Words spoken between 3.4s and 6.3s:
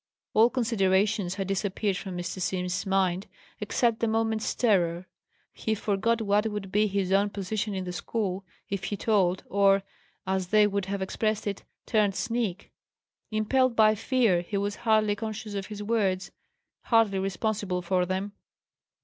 except the moment's terror. He forgot